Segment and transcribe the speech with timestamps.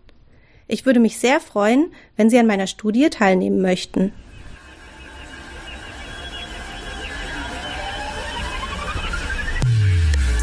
[0.67, 4.13] Ich würde mich sehr freuen, wenn Sie an meiner Studie teilnehmen möchten.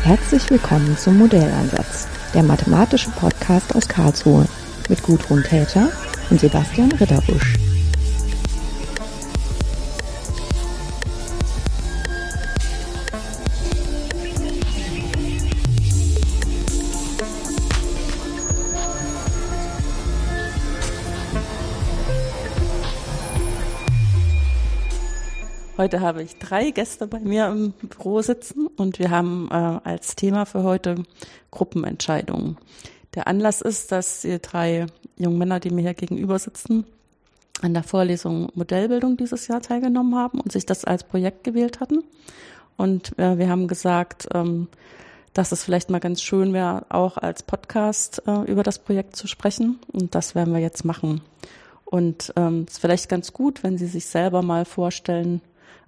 [0.03, 4.47] Herzlich willkommen zum Modellansatz, der mathematische Podcast aus Karlsruhe
[4.89, 5.89] mit Gudrun Täter
[6.29, 7.57] und Sebastian Ritterbusch.
[25.77, 30.15] Heute habe ich drei Gäste bei mir im Büro sitzen und wir haben äh, als
[30.15, 31.03] Thema für heute
[31.51, 32.57] Gruppenentscheidungen.
[33.17, 34.85] Der Anlass ist, dass die drei
[35.17, 36.85] jungen Männer, die mir hier gegenüber sitzen,
[37.63, 42.03] an der Vorlesung Modellbildung dieses Jahr teilgenommen haben und sich das als Projekt gewählt hatten.
[42.75, 44.67] Und äh, wir haben gesagt, ähm,
[45.33, 49.25] dass es vielleicht mal ganz schön wäre, auch als Podcast äh, über das Projekt zu
[49.25, 49.79] sprechen.
[49.91, 51.21] Und das werden wir jetzt machen.
[51.85, 55.41] Und ähm, es ist vielleicht ganz gut, wenn Sie sich selber mal vorstellen,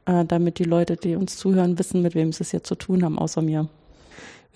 [0.08, 3.04] äh, damit die Leute, die uns zuhören, wissen, mit wem sie es hier zu tun
[3.04, 3.70] haben, außer mir.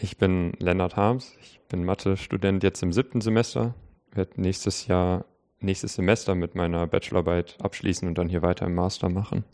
[0.03, 3.73] Ich bin Lennart Harms, ich bin Mathe-Student jetzt im siebten Semester,
[4.11, 5.23] werde nächstes Jahr,
[5.61, 9.45] nächstes Semester mit meiner Bachelorarbeit abschließen und dann hier weiter im Master machen.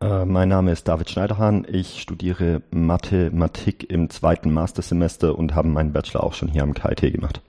[0.00, 1.66] Äh, mein Name ist David Schneiderhahn.
[1.70, 7.12] Ich studiere Mathematik im zweiten Mastersemester und habe meinen Bachelor auch schon hier am KIT
[7.12, 7.42] gemacht.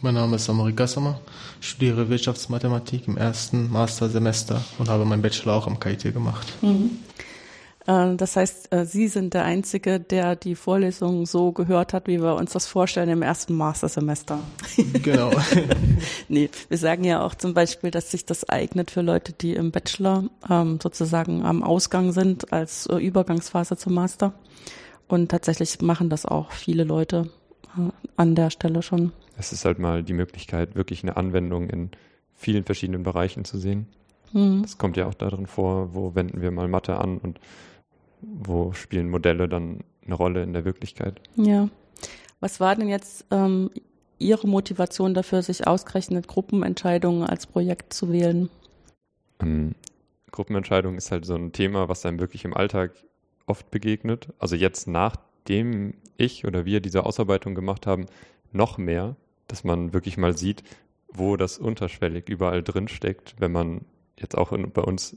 [0.00, 1.20] Mein Name ist Amori Gassama,
[1.60, 6.54] studiere Wirtschaftsmathematik im ersten Mastersemester und habe meinen Bachelor auch am KIT gemacht.
[6.62, 7.00] Mhm.
[7.88, 12.22] Äh, das heißt, äh, Sie sind der Einzige, der die Vorlesung so gehört hat, wie
[12.22, 14.38] wir uns das vorstellen im ersten Mastersemester.
[15.02, 15.30] Genau.
[16.28, 19.70] nee, wir sagen ja auch zum Beispiel, dass sich das eignet für Leute, die im
[19.72, 24.34] Bachelor ähm, sozusagen am Ausgang sind als äh, Übergangsphase zum Master.
[25.08, 27.30] Und tatsächlich machen das auch viele Leute
[28.16, 31.90] an der Stelle schon es ist halt mal die Möglichkeit, wirklich eine Anwendung in
[32.34, 33.86] vielen verschiedenen Bereichen zu sehen.
[34.32, 34.62] Mhm.
[34.62, 37.40] Das kommt ja auch darin vor, wo wenden wir mal Mathe an und
[38.20, 41.20] wo spielen Modelle dann eine Rolle in der Wirklichkeit.
[41.36, 41.68] Ja.
[42.40, 43.70] Was war denn jetzt ähm,
[44.18, 48.48] Ihre Motivation dafür, sich ausgerechnet Gruppenentscheidungen als Projekt zu wählen?
[49.40, 49.74] Ähm,
[50.30, 52.92] Gruppenentscheidung ist halt so ein Thema, was einem wirklich im Alltag
[53.46, 54.28] oft begegnet.
[54.38, 58.06] Also jetzt nachdem ich oder wir diese Ausarbeitung gemacht haben,
[58.52, 60.62] noch mehr, dass man wirklich mal sieht,
[61.10, 63.80] wo das unterschwellig überall drin steckt, wenn man
[64.20, 65.16] jetzt auch in, bei uns,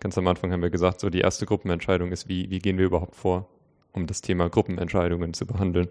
[0.00, 2.86] ganz am Anfang haben wir gesagt, so die erste Gruppenentscheidung ist, wie, wie gehen wir
[2.86, 3.48] überhaupt vor,
[3.92, 5.88] um das Thema Gruppenentscheidungen zu behandeln.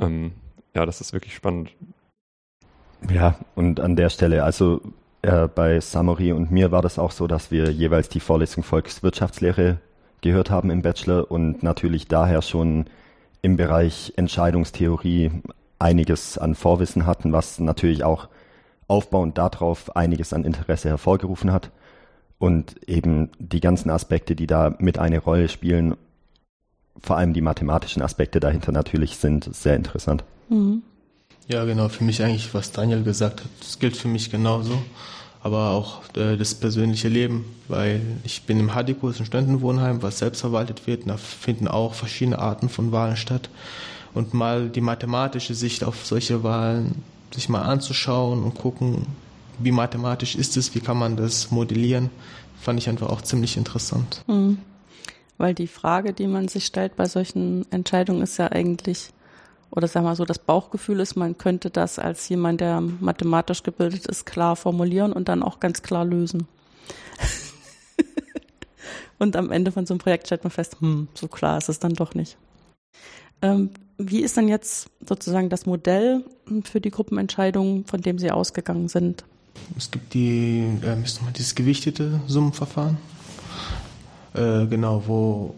[0.00, 0.32] Ähm,
[0.74, 1.74] ja, das ist wirklich spannend.
[3.10, 4.80] Ja, und an der Stelle, also
[5.22, 9.78] äh, bei Samori und mir war das auch so, dass wir jeweils die Vorlesung Volkswirtschaftslehre
[10.20, 12.86] gehört haben im Bachelor und natürlich daher schon
[13.42, 15.30] im Bereich Entscheidungstheorie
[15.78, 18.28] einiges an Vorwissen hatten, was natürlich auch
[18.92, 21.70] aufbauend darauf einiges an Interesse hervorgerufen hat.
[22.38, 25.94] Und eben die ganzen Aspekte, die da mit eine Rolle spielen,
[27.00, 30.24] vor allem die mathematischen Aspekte dahinter natürlich sind sehr interessant.
[30.50, 30.82] Mhm.
[31.48, 34.82] Ja, genau, für mich eigentlich, was Daniel gesagt hat, das gilt für mich genauso.
[35.42, 40.40] Aber auch äh, das persönliche Leben, weil ich bin im Hadikus, ein Studentenwohnheim, was selbst
[40.40, 41.02] verwaltet wird.
[41.02, 43.48] Und da finden auch verschiedene Arten von Wahlen statt
[44.14, 47.02] und mal die mathematische Sicht auf solche Wahlen
[47.34, 49.06] sich mal anzuschauen und gucken,
[49.58, 52.10] wie mathematisch ist es, wie kann man das modellieren,
[52.60, 54.22] fand ich einfach auch ziemlich interessant.
[54.26, 54.58] Mhm.
[55.38, 59.10] Weil die Frage, die man sich stellt bei solchen Entscheidungen, ist ja eigentlich,
[59.70, 64.06] oder sagen wir so, das Bauchgefühl ist, man könnte das als jemand, der mathematisch gebildet
[64.06, 66.46] ist, klar formulieren und dann auch ganz klar lösen.
[69.18, 71.78] und am Ende von so einem Projekt stellt man fest, hm, so klar ist es
[71.78, 72.36] dann doch nicht.
[73.42, 76.24] Ähm, wie ist denn jetzt sozusagen das Modell
[76.64, 79.24] für die Gruppenentscheidungen, von dem Sie ausgegangen sind?
[79.76, 82.96] Es gibt die, äh, mal dieses gewichtete Summenverfahren,
[84.34, 85.54] äh, genau, wo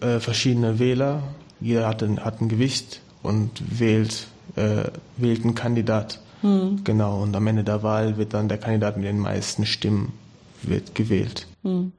[0.00, 1.22] äh, verschiedene Wähler,
[1.60, 4.84] jeder hat ein, hat ein Gewicht und wählt, äh,
[5.16, 6.84] wählt einen Kandidat Hm.
[6.84, 10.12] Genau, und am Ende der Wahl wird dann der Kandidat mit den meisten Stimmen
[10.62, 11.46] wird gewählt.
[11.62, 11.92] Hm.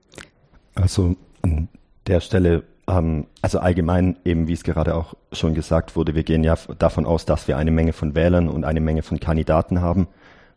[0.75, 1.67] Also an
[2.07, 6.55] der Stelle, also allgemein eben, wie es gerade auch schon gesagt wurde, wir gehen ja
[6.79, 10.07] davon aus, dass wir eine Menge von Wählern und eine Menge von Kandidaten haben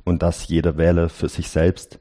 [0.04, 1.98] und dass jeder Wähler für sich selbst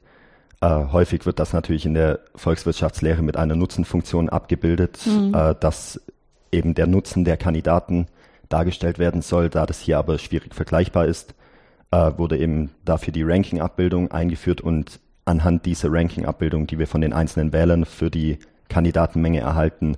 [0.62, 5.34] äh, häufig wird das natürlich in der Volkswirtschaftslehre mit einer Nutzenfunktion abgebildet, mhm.
[5.34, 6.00] äh, dass
[6.52, 8.06] eben der Nutzen der Kandidaten
[8.48, 9.48] dargestellt werden soll.
[9.48, 11.34] Da das hier aber schwierig vergleichbar ist,
[11.90, 17.12] äh, wurde eben dafür die Ranking-Abbildung eingeführt und anhand dieser Ranking-Abbildung, die wir von den
[17.12, 18.38] einzelnen Wählern für die
[18.68, 19.96] Kandidatenmenge erhalten,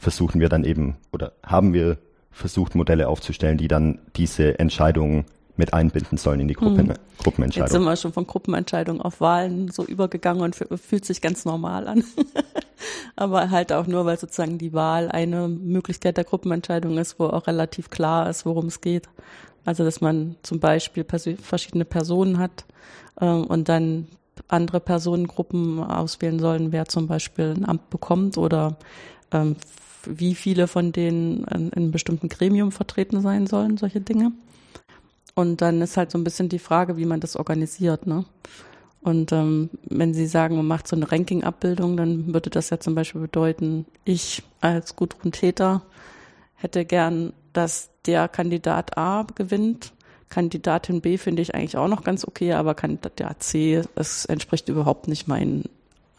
[0.00, 1.98] versuchen wir dann eben oder haben wir
[2.32, 5.26] versucht, Modelle aufzustellen, die dann diese Entscheidungen
[5.56, 6.96] mit einbinden sollen in die Gruppen, hm.
[7.22, 7.66] Gruppenentscheidung.
[7.66, 11.86] Jetzt sind wir schon von Gruppenentscheidungen auf Wahlen so übergegangen und fühlt sich ganz normal
[11.86, 12.02] an.
[13.16, 17.46] Aber halt auch nur, weil sozusagen die Wahl eine Möglichkeit der Gruppenentscheidung ist, wo auch
[17.46, 19.06] relativ klar ist, worum es geht.
[19.66, 22.64] Also dass man zum Beispiel verschiedene Personen hat
[23.20, 24.08] ähm, und dann
[24.48, 28.78] andere Personengruppen auswählen sollen, wer zum Beispiel ein Amt bekommt oder
[29.32, 29.56] ähm,
[30.04, 34.32] wie viele von denen in, in einem bestimmten Gremium vertreten sein sollen, solche Dinge.
[35.34, 38.24] Und dann ist halt so ein bisschen die Frage, wie man das organisiert, ne?
[39.02, 42.94] Und ähm, wenn Sie sagen, man macht so eine Ranking-Abbildung, dann würde das ja zum
[42.94, 45.82] Beispiel bedeuten, ich als Gudrun Täter
[46.54, 49.94] hätte gern, dass der Kandidat A gewinnt.
[50.28, 55.08] Kandidatin B finde ich eigentlich auch noch ganz okay, aber Kandidat C, es entspricht überhaupt
[55.08, 55.64] nicht meinen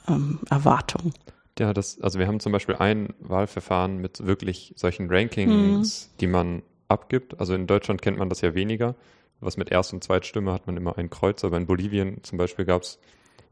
[0.08, 1.14] ähm, Erwartungen.
[1.62, 6.18] Ja, das, also wir haben zum Beispiel ein Wahlverfahren mit wirklich solchen Rankings, hm.
[6.20, 7.40] die man abgibt.
[7.40, 8.96] Also in Deutschland kennt man das ja weniger.
[9.42, 12.66] Was mit Erst- und Zweitstimme hat man immer ein Kreuz, aber in Bolivien zum Beispiel
[12.66, 12.98] gab es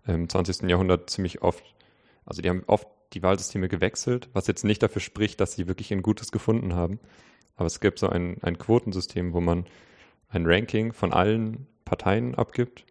[0.08, 0.68] im 20.
[0.68, 1.64] Jahrhundert ziemlich oft,
[2.26, 5.94] also die haben oft die Wahlsysteme gewechselt, was jetzt nicht dafür spricht, dass sie wirklich
[5.94, 7.00] ein gutes gefunden haben.
[7.58, 9.68] Aber es gibt so ein, ein Quotensystem, wo man
[10.30, 12.86] ein Ranking von allen Parteien abgibt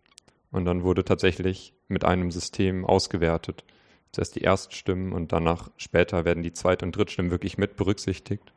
[0.53, 3.65] und dann wurde tatsächlich mit einem System ausgewertet.
[4.13, 8.53] Zuerst die Erststimmen und danach später werden die Zweit- und Drittstimmen wirklich mit berücksichtigt.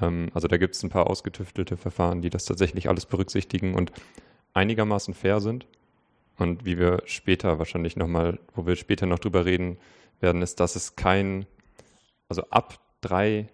[0.00, 3.92] Ähm, also da gibt es ein paar ausgetüftelte Verfahren, die das tatsächlich alles berücksichtigen und
[4.54, 5.66] einigermaßen fair sind.
[6.36, 9.78] Und wie wir später wahrscheinlich nochmal, wo wir später noch drüber reden
[10.20, 11.46] werden, ist, dass es kein,
[12.28, 13.48] also ab drei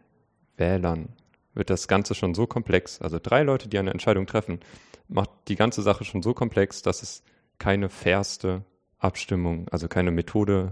[0.57, 1.09] Wählern
[1.55, 3.01] wird das Ganze schon so komplex.
[3.01, 4.61] Also drei Leute, die eine Entscheidung treffen,
[5.09, 7.23] macht die ganze Sache schon so komplex, dass es
[7.59, 8.65] keine fairste
[8.99, 10.71] Abstimmung, also keine Methode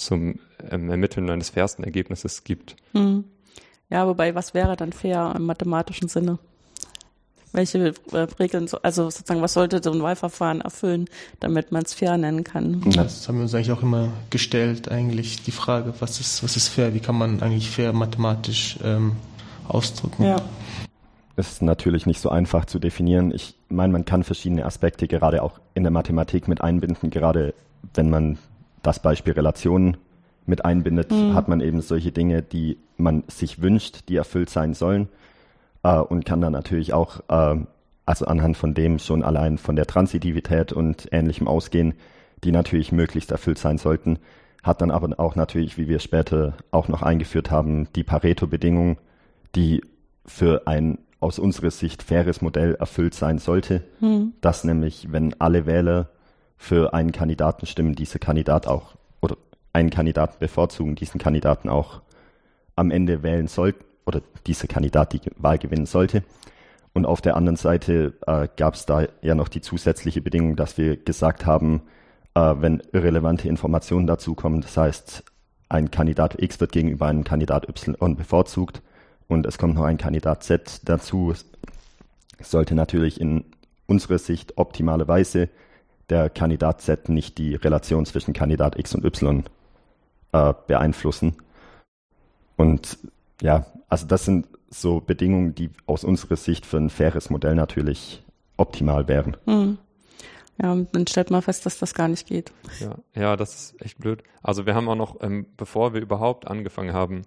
[0.00, 0.38] zum
[0.70, 2.76] ähm, Ermitteln eines fairsten Ergebnisses gibt.
[2.92, 3.24] Hm.
[3.90, 6.38] Ja, wobei, was wäre dann fair im mathematischen Sinne?
[7.52, 11.06] Welche äh, Regeln, also sozusagen, was sollte so ein Wahlverfahren erfüllen,
[11.40, 12.82] damit man es fair nennen kann?
[12.90, 16.68] Das haben wir uns eigentlich auch immer gestellt, eigentlich die Frage, was ist, was ist
[16.68, 16.92] fair?
[16.92, 19.12] Wie kann man eigentlich fair mathematisch ähm,
[19.66, 20.24] ausdrücken?
[20.24, 20.42] Ja.
[21.36, 23.32] Das ist natürlich nicht so einfach zu definieren.
[23.32, 27.54] Ich meine, man kann verschiedene Aspekte gerade auch in der Mathematik mit einbinden, gerade
[27.94, 28.38] wenn man
[28.82, 29.96] das Beispiel Relationen
[30.46, 31.34] mit einbindet, mhm.
[31.34, 35.08] hat man eben solche Dinge, die man sich wünscht, die erfüllt sein sollen
[35.82, 37.60] äh, und kann dann natürlich auch, äh,
[38.06, 41.94] also anhand von dem schon allein von der Transitivität und ähnlichem ausgehen,
[42.44, 44.18] die natürlich möglichst erfüllt sein sollten,
[44.62, 48.98] hat dann aber auch natürlich, wie wir später auch noch eingeführt haben, die Pareto-Bedingung,
[49.54, 49.82] die
[50.24, 54.34] für ein aus unserer Sicht faires Modell erfüllt sein sollte, mhm.
[54.40, 56.10] dass nämlich, wenn alle Wähler
[56.58, 58.98] für einen Kandidaten stimmen, dieser Kandidat auch
[59.72, 62.02] einen Kandidaten bevorzugen, diesen Kandidaten auch
[62.76, 66.22] am Ende wählen sollten oder dieser Kandidat die Wahl gewinnen sollte.
[66.94, 70.78] Und auf der anderen Seite äh, gab es da ja noch die zusätzliche Bedingung, dass
[70.78, 71.82] wir gesagt haben,
[72.34, 75.22] äh, wenn irrelevante Informationen dazukommen, das heißt,
[75.68, 78.82] ein Kandidat X wird gegenüber einem Kandidat Y bevorzugt
[79.28, 81.34] und es kommt noch ein Kandidat Z dazu,
[82.40, 83.44] sollte natürlich in
[83.86, 85.50] unserer Sicht optimalerweise
[86.10, 89.44] der Kandidat Z nicht die Relation zwischen Kandidat X und Y
[90.32, 91.36] äh, beeinflussen.
[92.56, 92.98] Und
[93.40, 98.22] ja, also das sind so Bedingungen, die aus unserer Sicht für ein faires Modell natürlich
[98.56, 99.36] optimal wären.
[99.46, 99.78] Hm.
[100.60, 102.52] Ja, dann stellt man fest, dass das gar nicht geht.
[102.80, 104.24] Ja, ja, das ist echt blöd.
[104.42, 107.22] Also wir haben auch noch, ähm, bevor wir überhaupt angefangen haben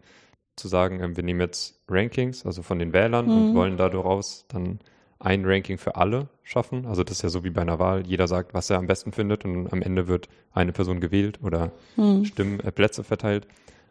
[0.57, 3.31] zu sagen, ähm, wir nehmen jetzt Rankings, also von den Wählern mhm.
[3.31, 4.79] und wollen daraus dann
[5.23, 6.85] ein Ranking für alle schaffen.
[6.85, 8.05] Also das ist ja so wie bei einer Wahl.
[8.05, 11.71] Jeder sagt, was er am besten findet und am Ende wird eine Person gewählt oder
[11.95, 12.25] hm.
[12.25, 13.47] Stimmen, äh, Plätze verteilt.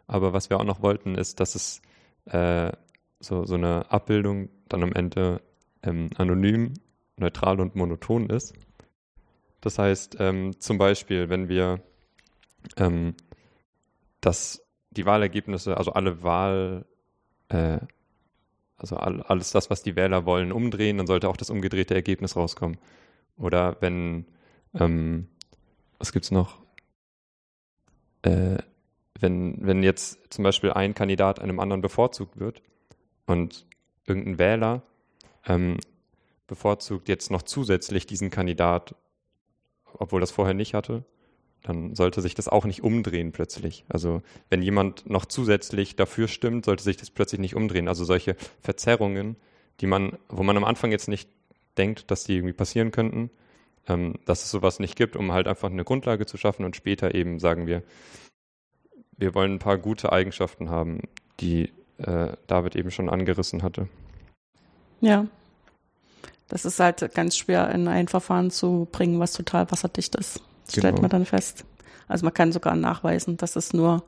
[0.07, 1.81] Aber was wir auch noch wollten, ist, dass es
[2.25, 2.71] äh,
[3.19, 5.41] so, so eine Abbildung dann am Ende
[5.83, 6.73] ähm, anonym,
[7.17, 8.53] neutral und monoton ist.
[9.61, 11.81] Das heißt, ähm, zum Beispiel, wenn wir
[12.77, 13.15] ähm,
[14.19, 16.85] das, die Wahlergebnisse, also alle Wahl,
[17.49, 17.79] äh,
[18.81, 22.77] also alles das, was die Wähler wollen, umdrehen, dann sollte auch das umgedrehte Ergebnis rauskommen.
[23.37, 24.25] Oder wenn,
[24.73, 25.27] ähm,
[25.99, 26.57] was gibt's noch?
[28.23, 28.57] Äh,
[29.19, 32.63] wenn, wenn jetzt zum Beispiel ein Kandidat einem anderen bevorzugt wird
[33.27, 33.67] und
[34.07, 34.81] irgendein Wähler
[35.45, 35.77] ähm,
[36.47, 38.95] bevorzugt jetzt noch zusätzlich diesen Kandidat,
[39.93, 41.05] obwohl das vorher nicht hatte,
[41.63, 43.85] dann sollte sich das auch nicht umdrehen plötzlich.
[43.87, 47.87] Also wenn jemand noch zusätzlich dafür stimmt, sollte sich das plötzlich nicht umdrehen.
[47.87, 49.35] Also solche Verzerrungen,
[49.79, 51.29] die man, wo man am Anfang jetzt nicht
[51.77, 53.29] denkt, dass die irgendwie passieren könnten,
[53.87, 57.13] ähm, dass es sowas nicht gibt, um halt einfach eine Grundlage zu schaffen und später
[57.13, 57.83] eben sagen wir,
[59.17, 61.01] wir wollen ein paar gute Eigenschaften haben,
[61.39, 63.87] die äh, David eben schon angerissen hatte.
[64.99, 65.27] Ja.
[66.47, 70.41] Das ist halt ganz schwer in ein Verfahren zu bringen, was total wasserdicht ist.
[70.65, 70.87] Das genau.
[70.87, 71.65] stellt man dann fest.
[72.07, 74.03] Also man kann sogar nachweisen, dass es nur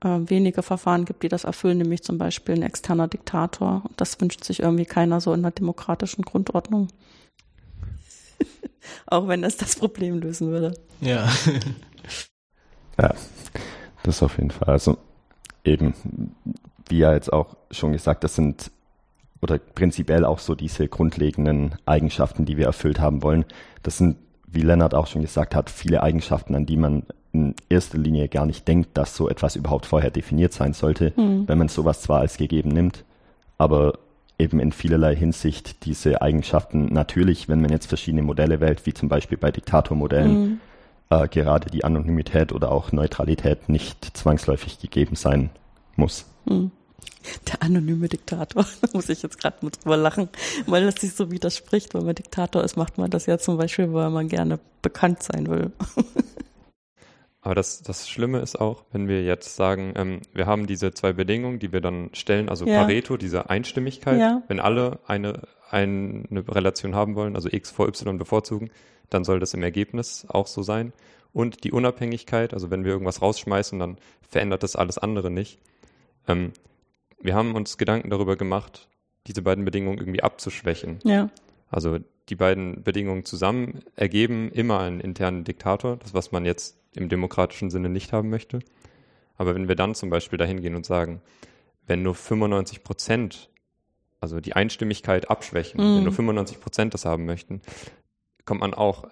[0.00, 3.82] äh, wenige Verfahren gibt, die das erfüllen, nämlich zum Beispiel ein externer Diktator.
[3.88, 6.88] Und das wünscht sich irgendwie keiner so in einer demokratischen Grundordnung.
[9.06, 10.74] Auch wenn es das Problem lösen würde.
[11.00, 11.28] Ja.
[13.00, 13.14] ja,
[14.02, 14.68] das auf jeden Fall.
[14.68, 14.98] Also
[15.64, 15.94] eben,
[16.88, 18.70] wie ja jetzt auch schon gesagt, das sind
[19.40, 23.44] oder prinzipiell auch so diese grundlegenden Eigenschaften, die wir erfüllt haben wollen.
[23.82, 24.16] Das sind,
[24.50, 28.46] wie Lennart auch schon gesagt hat, viele Eigenschaften, an die man in erster Linie gar
[28.46, 31.46] nicht denkt, dass so etwas überhaupt vorher definiert sein sollte, mhm.
[31.46, 33.04] wenn man sowas zwar als gegeben nimmt,
[33.58, 33.98] aber
[34.38, 39.08] eben in vielerlei Hinsicht diese Eigenschaften natürlich, wenn man jetzt verschiedene Modelle wählt, wie zum
[39.08, 40.60] Beispiel bei Diktatormodellen, mhm.
[41.10, 45.50] äh, gerade die Anonymität oder auch Neutralität nicht zwangsläufig gegeben sein
[45.96, 46.26] muss.
[46.46, 46.70] Mhm.
[47.48, 50.28] Der anonyme Diktator, da muss ich jetzt gerade mit drüber lachen,
[50.66, 51.94] weil das sich so widerspricht.
[51.94, 55.48] Wenn man Diktator ist, macht man das ja zum Beispiel, weil man gerne bekannt sein
[55.48, 55.72] will.
[57.40, 61.12] Aber das, das Schlimme ist auch, wenn wir jetzt sagen, ähm, wir haben diese zwei
[61.12, 62.82] Bedingungen, die wir dann stellen, also ja.
[62.82, 64.42] Pareto, diese Einstimmigkeit, ja.
[64.48, 68.70] wenn alle eine, eine Relation haben wollen, also x vor y bevorzugen,
[69.08, 70.92] dann soll das im Ergebnis auch so sein.
[71.32, 73.96] Und die Unabhängigkeit, also wenn wir irgendwas rausschmeißen, dann
[74.28, 75.58] verändert das alles andere nicht.
[76.26, 76.52] Ähm,
[77.20, 78.88] wir haben uns Gedanken darüber gemacht,
[79.26, 80.98] diese beiden Bedingungen irgendwie abzuschwächen.
[81.04, 81.30] Ja.
[81.70, 81.98] Also
[82.28, 87.70] die beiden Bedingungen zusammen ergeben immer einen internen Diktator, das was man jetzt im demokratischen
[87.70, 88.60] Sinne nicht haben möchte.
[89.36, 91.20] Aber wenn wir dann zum Beispiel dahin gehen und sagen,
[91.86, 93.50] wenn nur 95 Prozent,
[94.20, 95.96] also die Einstimmigkeit abschwächen, mm.
[95.96, 97.62] wenn nur 95 Prozent das haben möchten,
[98.44, 99.04] kommt man auch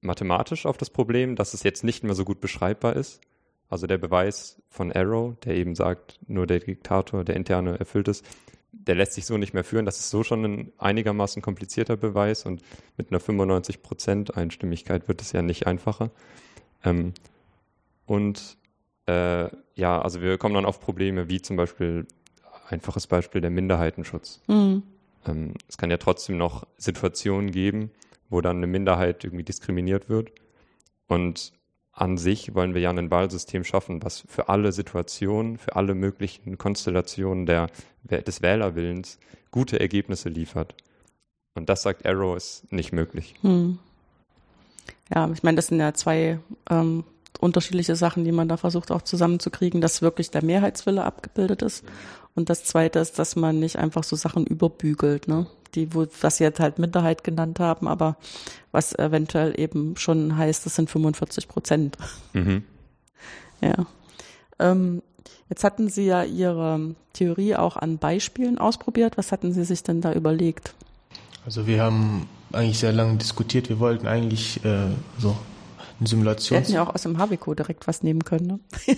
[0.00, 3.20] mathematisch auf das Problem, dass es jetzt nicht mehr so gut beschreibbar ist.
[3.68, 8.24] Also der Beweis von Arrow, der eben sagt, nur der Diktator, der interne erfüllt ist,
[8.72, 9.84] der lässt sich so nicht mehr führen.
[9.84, 12.62] Das ist so schon ein einigermaßen komplizierter Beweis und
[12.96, 16.10] mit einer 95% Einstimmigkeit wird es ja nicht einfacher.
[16.84, 17.12] Ähm,
[18.06, 18.56] und
[19.06, 22.06] äh, ja, also wir kommen dann auf Probleme wie zum Beispiel
[22.68, 24.40] einfaches Beispiel der Minderheitenschutz.
[24.46, 24.82] Mhm.
[25.26, 27.90] Ähm, es kann ja trotzdem noch Situationen geben,
[28.28, 30.32] wo dann eine Minderheit irgendwie diskriminiert wird.
[31.06, 31.52] Und
[32.00, 36.58] an sich wollen wir ja ein Wahlsystem schaffen, was für alle Situationen, für alle möglichen
[36.58, 37.68] Konstellationen der,
[38.04, 39.18] des Wählerwillens
[39.50, 40.74] gute Ergebnisse liefert.
[41.54, 43.34] Und das sagt Arrow ist nicht möglich.
[43.42, 43.78] Hm.
[45.12, 46.38] Ja, ich meine, das sind ja zwei
[46.70, 47.04] ähm,
[47.40, 51.84] unterschiedliche Sachen, die man da versucht auch zusammenzukriegen, dass wirklich der Mehrheitswille abgebildet ist.
[52.34, 55.46] Und das Zweite ist, dass man nicht einfach so Sachen überbügelt, ne?
[55.74, 58.16] die, wo, was sie jetzt halt Minderheit genannt haben, aber
[58.72, 61.96] was eventuell eben schon heißt, das sind 45 Prozent.
[62.32, 62.64] Mhm.
[63.60, 63.86] Ja.
[64.60, 65.02] Ähm,
[65.50, 69.18] jetzt hatten Sie ja Ihre Theorie auch an Beispielen ausprobiert.
[69.18, 70.74] Was hatten Sie sich denn da überlegt?
[71.44, 73.68] Also wir haben eigentlich sehr lange diskutiert.
[73.68, 75.36] Wir wollten eigentlich äh, so
[75.98, 76.56] eine Simulation.
[76.56, 78.60] Wir hätten ja auch aus dem Habiko direkt was nehmen können, ne?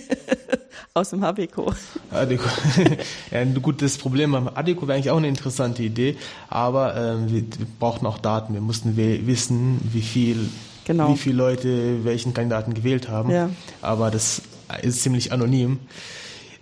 [0.93, 1.73] aus dem Habiko.
[2.11, 2.43] Adeko.
[3.31, 6.17] ja, gut, das Problem am Adeko wäre eigentlich auch eine interessante Idee,
[6.49, 8.53] aber ähm, wir, wir brauchten auch Daten.
[8.53, 10.49] Wir mussten wissen, wie viel,
[10.85, 11.11] genau.
[11.13, 13.31] wie viele Leute welchen Kandidaten gewählt haben.
[13.31, 13.49] Ja.
[13.81, 14.41] Aber das
[14.81, 15.79] ist ziemlich anonym.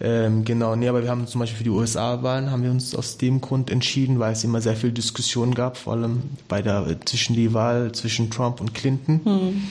[0.02, 3.18] Ähm, genau, nee, aber wir haben zum Beispiel für die USA-Wahlen haben wir uns aus
[3.18, 7.36] dem Grund entschieden, weil es immer sehr viel Diskussion gab, vor allem bei der zwischen
[7.36, 9.20] die Wahl zwischen Trump und Clinton.
[9.26, 9.62] Hm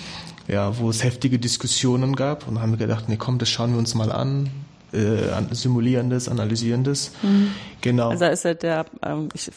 [0.48, 3.78] ja, wo es heftige Diskussionen gab und haben wir gedacht, nee, komm, das schauen wir
[3.78, 4.50] uns mal an,
[4.92, 7.12] äh, simulieren das, analysieren das.
[7.22, 7.52] Mhm.
[7.82, 8.10] Genau.
[8.10, 9.50] Also ist ja der, ähm, ich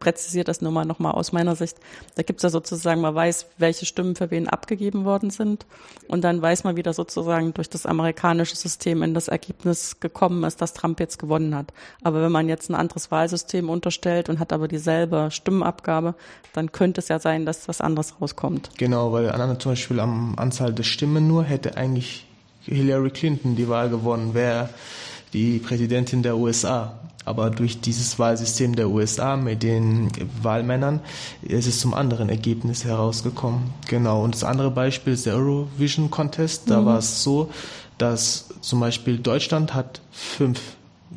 [0.00, 1.78] präzisiere das nur mal nochmal aus meiner Sicht.
[2.16, 5.66] Da gibt es ja sozusagen, man weiß, welche Stimmen für wen abgegeben worden sind.
[6.08, 10.60] Und dann weiß man wieder sozusagen durch das amerikanische System in das Ergebnis gekommen ist,
[10.60, 11.72] dass Trump jetzt gewonnen hat.
[12.02, 16.14] Aber wenn man jetzt ein anderes Wahlsystem unterstellt und hat aber dieselbe Stimmenabgabe,
[16.52, 18.70] dann könnte es ja sein, dass was anderes rauskommt.
[18.76, 22.26] Genau, weil an, zum Beispiel am Anzahl der Stimmen nur hätte eigentlich
[22.62, 24.68] Hillary Clinton die Wahl gewonnen, wäre
[25.32, 26.98] die Präsidentin der USA.
[27.28, 30.08] Aber durch dieses Wahlsystem der USA mit den
[30.42, 31.00] Wahlmännern
[31.42, 33.70] ist es zum anderen Ergebnis herausgekommen.
[33.86, 34.24] Genau.
[34.24, 36.70] Und das andere Beispiel ist der Eurovision Contest.
[36.70, 36.86] Da mhm.
[36.86, 37.50] war es so,
[37.98, 40.60] dass zum Beispiel Deutschland hat fünf,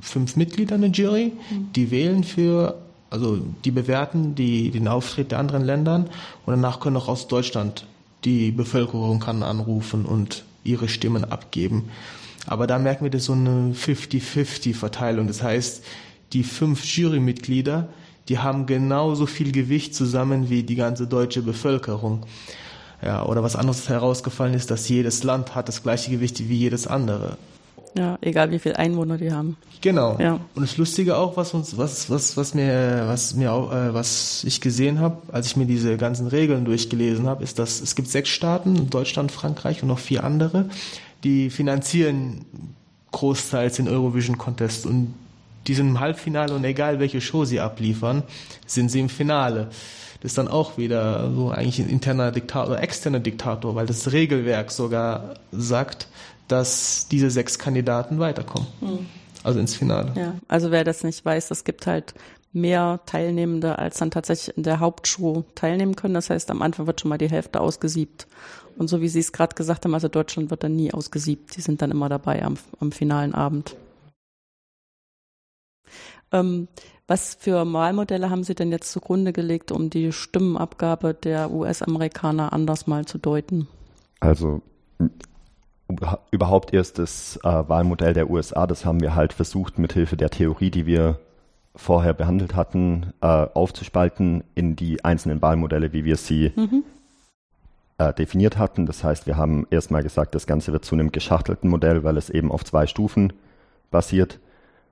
[0.01, 1.71] fünf Mitglieder in der Jury, mhm.
[1.73, 2.75] die wählen für
[3.09, 6.03] also die bewerten die, den Auftritt der anderen Ländern
[6.45, 7.85] und danach können auch aus Deutschland
[8.23, 11.89] die Bevölkerung kann anrufen und ihre Stimmen abgeben.
[12.47, 15.27] Aber da merken wir, das so eine 50-50-Verteilung.
[15.27, 15.83] Das heißt,
[16.33, 17.89] die fünf Jurymitglieder,
[18.29, 22.25] die haben genauso viel Gewicht zusammen wie die ganze deutsche Bevölkerung.
[23.03, 26.87] Ja, oder was anderes herausgefallen ist, dass jedes Land hat das gleiche Gewicht wie jedes
[26.87, 27.37] andere.
[27.97, 29.57] Ja, egal wie viele Einwohner die haben.
[29.81, 30.17] Genau.
[30.19, 30.39] Ja.
[30.55, 34.43] Und das Lustige auch, was uns, was, was, was mir, was mir auch, äh, was
[34.45, 38.07] ich gesehen habe, als ich mir diese ganzen Regeln durchgelesen habe, ist, dass es gibt
[38.07, 40.69] sechs Staaten, Deutschland, Frankreich und noch vier andere,
[41.23, 42.45] die finanzieren
[43.11, 45.13] großteils den Eurovision Contest und
[45.67, 48.23] die sind im Halbfinale und egal welche Show sie abliefern,
[48.65, 49.69] sind sie im Finale.
[50.21, 54.11] Das ist dann auch wieder so eigentlich ein interner Diktator oder externer Diktator, weil das
[54.11, 56.07] Regelwerk sogar sagt,
[56.51, 58.67] dass diese sechs Kandidaten weiterkommen.
[58.81, 59.05] Mhm.
[59.43, 60.13] Also ins Finale.
[60.15, 62.13] Ja, also wer das nicht weiß, es gibt halt
[62.53, 66.13] mehr Teilnehmende, als dann tatsächlich in der Hauptshow teilnehmen können.
[66.13, 68.27] Das heißt, am Anfang wird schon mal die Hälfte ausgesiebt.
[68.77, 71.55] Und so wie Sie es gerade gesagt haben, also Deutschland wird dann nie ausgesiebt.
[71.55, 73.75] Die sind dann immer dabei am, am finalen Abend.
[76.31, 76.67] Ähm,
[77.07, 82.87] was für Wahlmodelle haben Sie denn jetzt zugrunde gelegt, um die Stimmenabgabe der US-Amerikaner anders
[82.87, 83.67] mal zu deuten?
[84.19, 84.61] Also
[86.31, 90.71] überhaupt erst das äh, Wahlmodell der USA, das haben wir halt versucht, mithilfe der Theorie,
[90.71, 91.19] die wir
[91.75, 96.83] vorher behandelt hatten, äh, aufzuspalten in die einzelnen Wahlmodelle, wie wir sie mhm.
[97.97, 98.85] äh, definiert hatten.
[98.85, 102.29] Das heißt, wir haben erstmal gesagt, das Ganze wird zu einem geschachtelten Modell, weil es
[102.29, 103.33] eben auf zwei Stufen
[103.89, 104.39] basiert.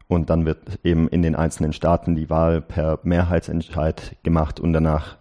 [0.08, 5.18] Und dann wird eben in den einzelnen Staaten die Wahl per Mehrheitsentscheid gemacht und danach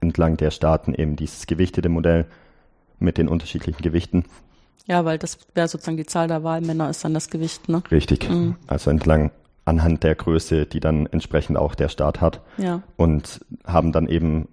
[0.00, 2.26] entlang der Staaten eben dieses gewichtete Modell
[2.98, 4.24] mit den unterschiedlichen Gewichten.
[4.86, 7.82] Ja, weil das wäre sozusagen die Zahl der Wahlmänner ist dann das Gewicht, ne?
[7.90, 8.28] Richtig.
[8.28, 8.56] Mhm.
[8.66, 9.30] Also entlang
[9.64, 12.40] anhand der Größe, die dann entsprechend auch der Staat hat.
[12.58, 12.82] Ja.
[12.96, 14.48] Und haben dann eben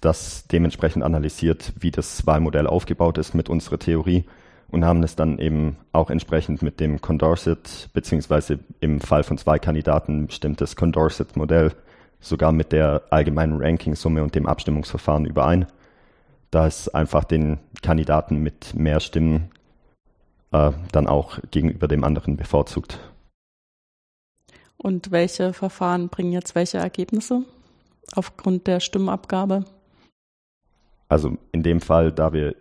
[0.00, 4.24] das dementsprechend analysiert, wie das Wahlmodell aufgebaut ist mit unserer Theorie
[4.68, 9.58] und haben es dann eben auch entsprechend mit dem Condorcet, beziehungsweise im Fall von zwei
[9.58, 11.72] Kandidaten bestimmtes Condorcet-Modell
[12.20, 15.66] sogar mit der allgemeinen Rankingsumme und dem Abstimmungsverfahren überein,
[16.50, 19.50] da es einfach den Kandidaten mit mehr Stimmen
[20.54, 23.00] äh, dann auch gegenüber dem anderen bevorzugt.
[24.76, 27.42] Und welche Verfahren bringen jetzt welche Ergebnisse
[28.14, 29.64] aufgrund der Stimmabgabe?
[31.08, 32.54] Also in dem Fall, da wir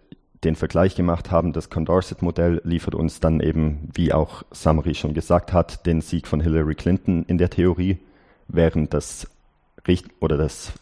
[0.43, 5.53] den Vergleich gemacht haben, das Condorcet-Modell liefert uns dann eben, wie auch Summary schon gesagt
[5.53, 7.99] hat, den Sieg von Hillary Clinton in der Theorie,
[8.47, 9.27] während das
[9.87, 10.73] Richt oder das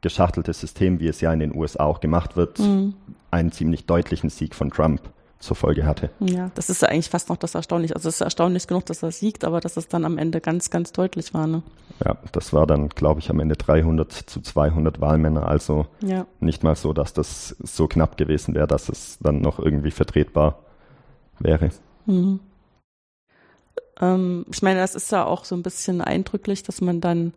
[0.00, 2.94] geschachtelte System, wie es ja in den USA auch gemacht wird, mhm.
[3.30, 5.00] einen ziemlich deutlichen Sieg von Trump
[5.38, 6.10] zur Folge hatte.
[6.18, 7.94] Ja, das ist ja eigentlich fast noch das Erstaunliche.
[7.94, 10.70] Also es ist erstaunlich genug, dass er siegt, aber dass es dann am Ende ganz,
[10.70, 11.46] ganz deutlich war.
[11.46, 11.62] Ne?
[12.04, 15.48] Ja, das war dann, glaube ich, am Ende 300 zu 200 Wahlmänner.
[15.48, 16.26] Also ja.
[16.40, 20.58] nicht mal so, dass das so knapp gewesen wäre, dass es dann noch irgendwie vertretbar
[21.38, 21.70] wäre.
[22.06, 22.40] Mhm.
[24.00, 27.32] Ähm, ich meine, das ist ja auch so ein bisschen eindrücklich, dass man dann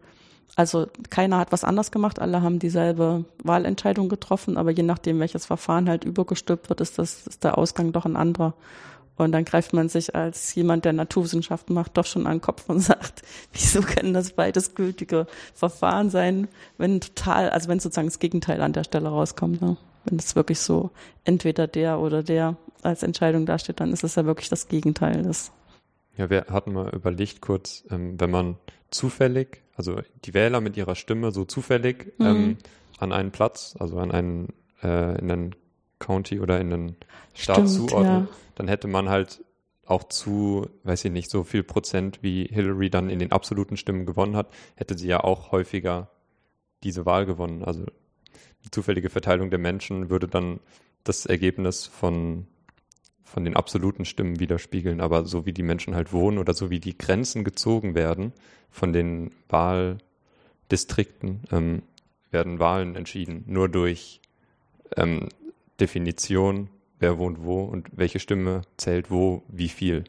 [0.56, 5.46] also keiner hat was anders gemacht, alle haben dieselbe Wahlentscheidung getroffen, aber je nachdem, welches
[5.46, 8.54] Verfahren halt übergestülpt wird, ist, das, ist der Ausgang doch ein anderer.
[9.18, 12.68] Und dann greift man sich als jemand, der Naturwissenschaften macht, doch schon an den Kopf
[12.70, 13.22] und sagt,
[13.54, 18.74] wieso können das beides gültige Verfahren sein, wenn total, also wenn sozusagen das Gegenteil an
[18.74, 19.62] der Stelle rauskommt.
[19.62, 19.78] Ne?
[20.06, 20.90] Wenn es wirklich so
[21.24, 25.22] entweder der oder der als Entscheidung dasteht, dann ist es ja wirklich das Gegenteil.
[25.22, 25.52] Das
[26.18, 28.58] ja, wir hatten mal überlegt kurz, ähm, wenn man
[28.90, 32.26] zufällig, also die Wähler mit ihrer Stimme so zufällig mhm.
[32.26, 32.58] ähm,
[33.00, 34.50] an einen Platz, also an einen,
[34.84, 35.56] äh, in einen
[35.98, 36.96] County oder in einen
[37.34, 38.36] Staat Stimmt, zuordnet, ja.
[38.56, 39.44] dann hätte man halt
[39.86, 44.06] auch zu, weiß ich nicht, so viel Prozent wie Hillary dann in den absoluten Stimmen
[44.06, 46.12] gewonnen hat, hätte sie ja auch häufiger
[46.84, 47.64] diese Wahl gewonnen.
[47.64, 47.86] Also
[48.64, 50.60] die zufällige Verteilung der Menschen würde dann
[51.04, 52.46] das Ergebnis von
[53.32, 56.82] von den absoluten Stimmen widerspiegeln, aber so wie die Menschen halt wohnen oder so wie
[56.82, 58.34] die Grenzen gezogen werden
[58.70, 61.84] von den Wahldistrikten, ähm,
[62.30, 63.46] werden Wahlen entschieden.
[63.48, 64.20] Nur durch
[64.98, 65.30] ähm,
[65.80, 70.04] Definition, wer wohnt wo und welche Stimme zählt wo, wie viel.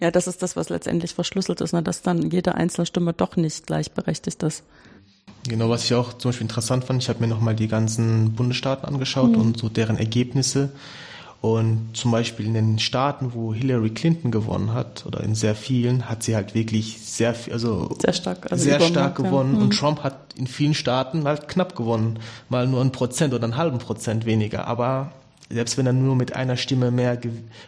[0.00, 1.82] Ja, das ist das, was letztendlich verschlüsselt ist, ne?
[1.82, 4.64] dass dann jede einzelne Stimme doch nicht gleichberechtigt ist.
[5.46, 8.84] Genau, was ich auch zum Beispiel interessant fand, ich habe mir nochmal die ganzen Bundesstaaten
[8.84, 9.40] angeschaut mhm.
[9.40, 10.72] und so deren Ergebnisse.
[11.44, 16.08] Und zum Beispiel in den Staaten, wo Hillary Clinton gewonnen hat, oder in sehr vielen,
[16.08, 19.56] hat sie halt wirklich sehr viel, also sehr stark, also sehr stark gewonnen.
[19.56, 19.60] Ja.
[19.60, 23.58] Und Trump hat in vielen Staaten halt knapp gewonnen, mal nur ein Prozent oder einen
[23.58, 24.66] halben Prozent weniger.
[24.66, 25.12] Aber
[25.50, 27.20] selbst wenn er nur mit einer Stimme mehr,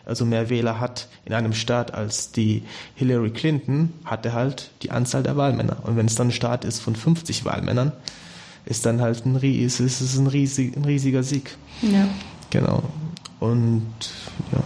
[0.07, 2.63] also mehr Wähler hat in einem Staat als die
[2.95, 5.81] Hillary Clinton, hat er halt die Anzahl der Wahlmänner.
[5.83, 7.93] Und wenn es dann ein Staat ist von 50 Wahlmännern,
[8.65, 11.59] ist dann halt ein, ist, ist es ein, riesig, ein riesiger Sieg.
[11.83, 12.09] Ja.
[12.49, 12.83] Genau.
[13.41, 13.95] Und
[14.53, 14.63] ja.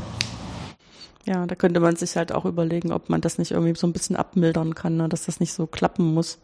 [1.26, 3.92] Ja, da könnte man sich halt auch überlegen, ob man das nicht irgendwie so ein
[3.92, 5.08] bisschen abmildern kann, ne?
[5.08, 6.38] dass das nicht so klappen muss.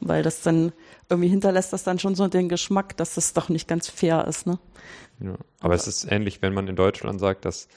[0.00, 0.72] Weil das dann
[1.10, 4.46] irgendwie hinterlässt das dann schon so den Geschmack, dass das doch nicht ganz fair ist,
[4.46, 4.58] ne?
[5.18, 7.68] Ja, aber es ist ähnlich, wenn man in Deutschland sagt, dass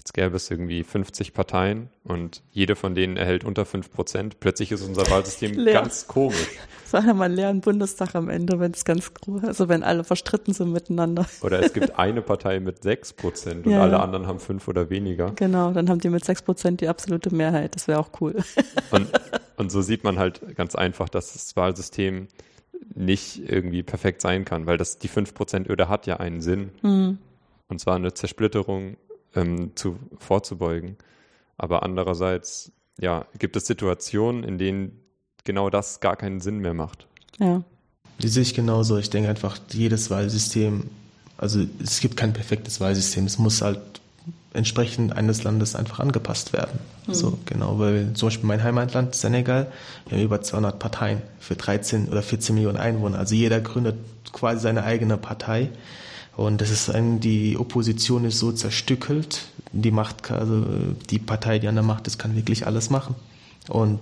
[0.00, 4.40] jetzt gäbe es irgendwie 50 Parteien und jede von denen erhält unter 5 Prozent.
[4.40, 6.58] Plötzlich ist unser Wahlsystem ganz komisch.
[6.90, 10.54] Das war mal leeren Bundestag am Ende, wenn es ganz groß, also wenn alle verstritten
[10.54, 11.26] sind miteinander.
[11.42, 14.88] Oder es gibt eine Partei mit 6 Prozent und ja, alle anderen haben 5 oder
[14.88, 15.32] weniger.
[15.36, 17.74] Genau, dann haben die mit 6 Prozent die absolute Mehrheit.
[17.74, 18.34] Das wäre auch cool.
[18.90, 19.08] Und,
[19.56, 22.26] und so sieht man halt ganz einfach, dass das Wahlsystem
[22.94, 26.70] nicht irgendwie perfekt sein kann, weil das die 5%-Öde hat ja einen Sinn.
[26.82, 27.18] Mhm.
[27.68, 28.96] Und zwar eine Zersplitterung
[29.34, 30.96] ähm, zu, vorzubeugen.
[31.56, 35.00] Aber andererseits, ja, gibt es Situationen, in denen
[35.44, 37.06] genau das gar keinen Sinn mehr macht.
[37.38, 37.62] Ja.
[38.22, 38.98] Die sehe ich genauso.
[38.98, 40.84] Ich denke einfach, jedes Wahlsystem,
[41.38, 43.24] also es gibt kein perfektes Wahlsystem.
[43.24, 43.80] Es muss halt
[44.52, 46.80] entsprechend eines Landes einfach angepasst werden.
[47.06, 47.14] Mhm.
[47.14, 49.70] So, genau, weil zum Beispiel mein Heimatland, Senegal,
[50.08, 53.18] wir haben über 200 Parteien für 13 oder 14 Millionen Einwohner.
[53.18, 53.96] Also jeder gründet
[54.32, 55.70] quasi seine eigene Partei.
[56.36, 60.64] Und das ist ein, die Opposition ist so zerstückelt, die Macht, also
[61.10, 63.14] die Partei, die an der Macht ist, kann wirklich alles machen.
[63.68, 64.00] Und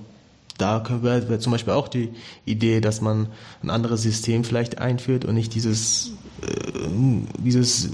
[0.58, 2.10] da wäre zum Beispiel auch die
[2.44, 3.28] Idee, dass man
[3.62, 6.12] ein anderes System vielleicht einführt und nicht dieses,
[6.42, 6.88] äh,
[7.38, 7.90] dieses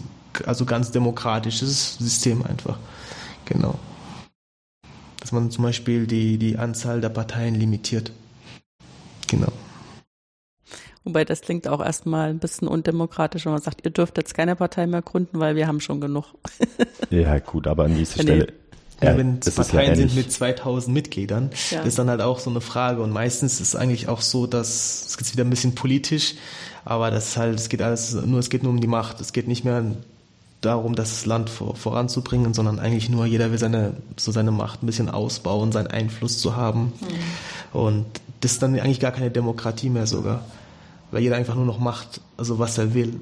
[0.47, 2.79] also ganz demokratisches System einfach.
[3.45, 3.79] Genau.
[5.21, 8.13] Dass man zum Beispiel die, die Anzahl der Parteien limitiert.
[9.29, 9.53] Genau.
[11.05, 14.57] Wobei das klingt auch erstmal ein bisschen undemokratisch, wenn man sagt, ihr dürft jetzt keine
[14.57, 16.25] Partei mehr gründen, weil wir haben schon genug.
[17.11, 18.53] ja, gut, aber an dieser Stelle.
[19.03, 21.83] Ja, wenn es Parteien ja sind mit 2000 Mitgliedern, ja.
[21.83, 23.03] ist dann halt auch so eine Frage.
[23.03, 26.37] Und meistens ist es eigentlich auch so, dass es geht wieder ein bisschen politisch,
[26.87, 29.21] aber das halt, es geht alles nur, es geht nur um die Macht.
[29.21, 29.85] Es geht nicht mehr
[30.63, 34.87] darum, das Land vor, voranzubringen, sondern eigentlich nur jeder will seine, so seine Macht ein
[34.87, 36.93] bisschen ausbauen, seinen Einfluss zu haben.
[37.01, 37.79] Mhm.
[37.79, 38.07] Und
[38.41, 40.45] das ist dann eigentlich gar keine Demokratie mehr sogar
[41.15, 43.21] weil jeder einfach nur noch macht, also was er will,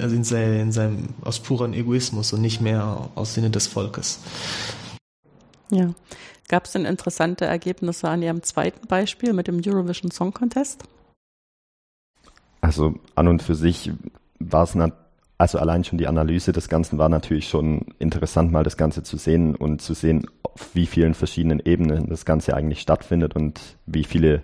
[0.00, 4.18] also in, sein, in seinem, aus purem Egoismus und nicht mehr aus Sinne des Volkes.
[5.70, 5.94] Ja.
[6.48, 10.82] Gab es denn interessante Ergebnisse an Ihrem zweiten Beispiel mit dem Eurovision Song Contest?
[12.60, 13.92] Also an und für sich
[14.40, 14.76] war es,
[15.38, 19.16] also allein schon die Analyse des Ganzen war natürlich schon interessant, mal das Ganze zu
[19.16, 24.02] sehen und zu sehen, auf wie vielen verschiedenen Ebenen das Ganze eigentlich stattfindet und wie
[24.02, 24.42] viele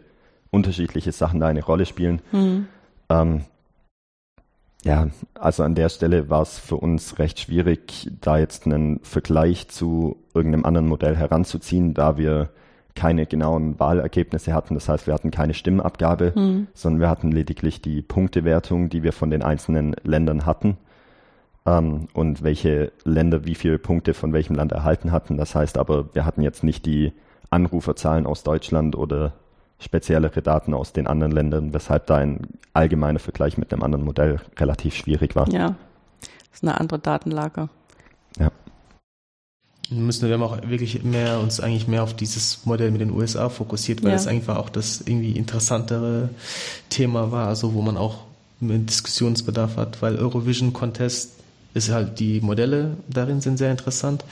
[0.50, 2.20] unterschiedliche Sachen da eine Rolle spielen.
[2.32, 2.66] Mhm.
[3.08, 3.44] Ähm,
[4.84, 9.68] ja, also an der Stelle war es für uns recht schwierig, da jetzt einen Vergleich
[9.68, 12.50] zu irgendeinem anderen Modell heranzuziehen, da wir
[12.94, 14.74] keine genauen Wahlergebnisse hatten.
[14.74, 16.68] Das heißt, wir hatten keine Stimmenabgabe, mhm.
[16.72, 20.78] sondern wir hatten lediglich die Punktewertung, die wir von den einzelnen Ländern hatten
[21.66, 25.36] ähm, und welche Länder wie viele Punkte von welchem Land erhalten hatten.
[25.36, 27.12] Das heißt aber, wir hatten jetzt nicht die
[27.50, 29.32] Anruferzahlen aus Deutschland oder
[29.78, 34.40] speziellere Daten aus den anderen Ländern, weshalb da ein allgemeiner Vergleich mit einem anderen Modell
[34.58, 35.48] relativ schwierig war.
[35.50, 35.74] Ja,
[36.20, 37.68] das ist eine andere Datenlage.
[38.38, 38.50] Ja.
[39.90, 43.48] Müssen wir haben auch wirklich mehr uns eigentlich mehr auf dieses Modell mit den USA
[43.48, 44.16] fokussiert, weil ja.
[44.16, 46.30] das einfach auch das irgendwie interessantere
[46.88, 48.24] Thema war, also wo man auch
[48.60, 51.34] Diskussionsbedarf hat, weil Eurovision Contest
[51.74, 54.24] ist halt die Modelle darin sind sehr interessant,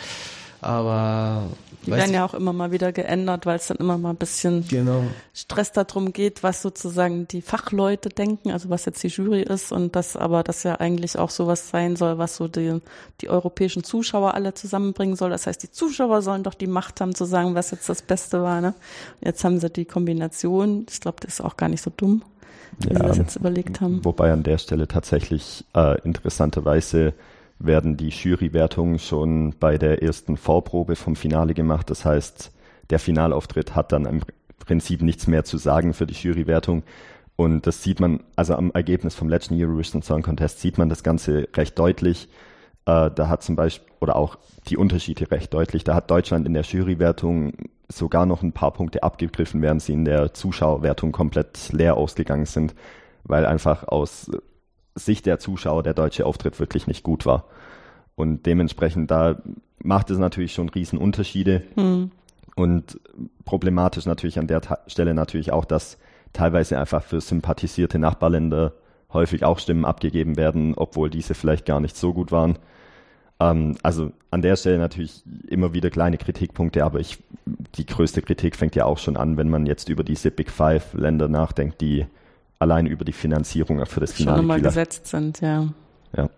[0.61, 1.45] aber
[1.87, 4.67] die werden ja auch immer mal wieder geändert, weil es dann immer mal ein bisschen
[4.69, 5.05] genau.
[5.33, 9.95] Stress darum geht, was sozusagen die Fachleute denken, also was jetzt die Jury ist und
[9.97, 12.81] das aber das ja eigentlich auch sowas sein soll, was so die,
[13.21, 15.31] die europäischen Zuschauer alle zusammenbringen soll.
[15.31, 18.43] Das heißt, die Zuschauer sollen doch die Macht haben zu sagen, was jetzt das Beste
[18.43, 18.61] war.
[18.61, 18.75] Ne?
[19.21, 20.87] Jetzt haben sie die Kombination.
[20.91, 22.23] Ich glaube, das ist auch gar nicht so dumm,
[22.79, 24.05] wie ja, sie das jetzt überlegt haben.
[24.05, 27.15] Wobei an der Stelle tatsächlich äh, interessanterweise
[27.67, 31.91] werden die Jurywertungen schon bei der ersten Vorprobe vom Finale gemacht.
[31.91, 32.53] Das heißt,
[32.91, 34.21] der Finalauftritt hat dann im
[34.59, 36.83] Prinzip nichts mehr zu sagen für die Jurywertung.
[37.37, 41.03] Und das sieht man, also am Ergebnis vom letzten Eurovision Song Contest sieht man das
[41.03, 42.29] Ganze recht deutlich.
[42.87, 44.37] Äh, da hat zum Beispiel, oder auch
[44.69, 45.85] die Unterschiede recht deutlich.
[45.85, 47.53] Da hat Deutschland in der Jurywertung
[47.89, 52.75] sogar noch ein paar Punkte abgegriffen, während sie in der Zuschauerwertung komplett leer ausgegangen sind,
[53.25, 54.31] weil einfach aus
[54.95, 57.45] Sicht der Zuschauer der deutsche Auftritt wirklich nicht gut war.
[58.17, 59.43] Und dementsprechend, da
[59.79, 61.63] macht es natürlich schon Riesenunterschiede.
[61.77, 62.11] Mhm.
[62.57, 63.01] Und
[63.45, 65.99] problematisch natürlich an der Stelle natürlich auch, dass
[66.33, 68.73] teilweise einfach für sympathisierte Nachbarländer
[69.13, 72.59] häufig auch Stimmen abgegeben werden, obwohl diese vielleicht gar nicht so gut waren.
[73.41, 77.19] Ähm, also an der Stelle natürlich immer wieder kleine Kritikpunkte, aber ich,
[77.77, 80.95] die größte Kritik fängt ja auch schon an, wenn man jetzt über diese Big Five
[80.95, 82.07] Länder nachdenkt, die
[82.65, 85.69] allein über die Finanzierung für das Finale schon immer gesetzt sind, ja.
[86.17, 86.29] Ja.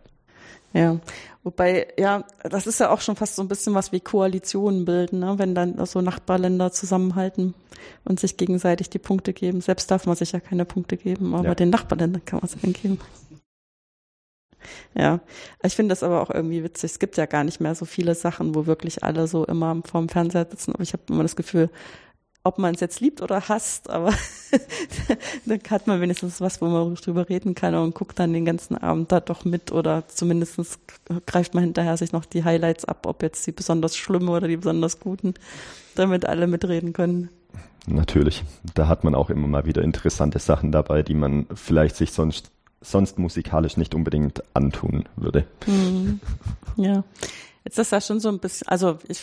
[0.73, 1.01] Ja,
[1.43, 5.21] wobei, ja, das ist ja auch schon fast so ein bisschen was wie Koalitionen bilden,
[5.21, 5.39] ne?
[5.39, 7.55] wenn dann so Nachbarländer zusammenhalten
[8.05, 9.62] und sich gegenseitig die Punkte geben.
[9.62, 11.55] Selbst darf man sich ja keine Punkte geben, aber ja.
[11.55, 12.99] den Nachbarländern kann man es geben.
[14.95, 15.21] Ja,
[15.62, 16.91] ich finde das aber auch irgendwie witzig.
[16.93, 20.09] Es gibt ja gar nicht mehr so viele Sachen, wo wirklich alle so immer vorm
[20.09, 20.73] Fernseher sitzen.
[20.73, 21.71] Aber ich habe immer das Gefühl,
[22.47, 24.13] ob man es jetzt liebt oder hasst, aber
[25.47, 28.79] dann hat man wenigstens was, wo man drüber reden kann und guckt dann den ganzen
[28.79, 30.79] Abend da doch mit oder zumindest
[31.27, 34.57] greift man hinterher sich noch die Highlights ab, ob jetzt die besonders schlimmen oder die
[34.57, 35.35] besonders guten,
[35.97, 37.31] damit alle mitreden können.
[37.89, 38.45] Natürlich.
[38.75, 42.53] Da hat man auch immer mal wieder interessante Sachen dabei, die man vielleicht sich sonst,
[42.81, 45.47] sonst musikalisch nicht unbedingt antun würde.
[45.67, 46.21] Mhm.
[46.77, 47.03] Ja.
[47.65, 49.21] Jetzt ist das schon so ein bisschen, also ich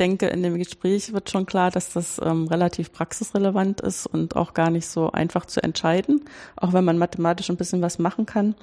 [0.00, 4.54] denke, in dem Gespräch wird schon klar, dass das ähm, relativ praxisrelevant ist und auch
[4.54, 6.24] gar nicht so einfach zu entscheiden,
[6.56, 8.54] auch wenn man mathematisch ein bisschen was machen kann.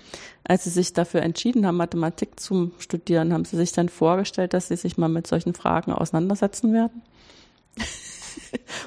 [0.43, 4.67] Als Sie sich dafür entschieden haben, Mathematik zu studieren, haben Sie sich dann vorgestellt, dass
[4.67, 7.04] Sie sich mal mit solchen Fragen auseinandersetzen werden?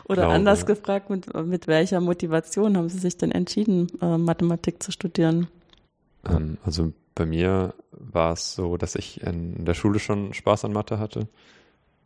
[0.04, 0.34] Oder Glaube.
[0.34, 5.46] anders gefragt, mit, mit welcher Motivation haben Sie sich denn entschieden, äh, Mathematik zu studieren?
[6.28, 10.72] Ähm, also bei mir war es so, dass ich in der Schule schon Spaß an
[10.72, 11.28] Mathe hatte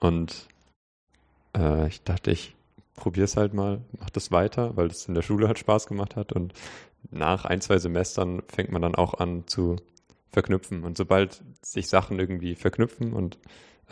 [0.00, 0.48] und
[1.56, 2.54] äh, ich dachte, ich
[2.94, 6.16] probiere es halt mal, mach das weiter, weil es in der Schule halt Spaß gemacht
[6.16, 6.32] hat.
[6.32, 6.54] Und
[7.10, 9.76] nach ein, zwei Semestern fängt man dann auch an zu
[10.30, 10.84] verknüpfen.
[10.84, 13.38] Und sobald sich Sachen irgendwie verknüpfen und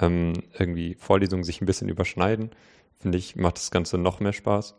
[0.01, 2.51] ähm, irgendwie Vorlesungen sich ein bisschen überschneiden,
[3.01, 4.75] finde ich, macht das Ganze noch mehr Spaß.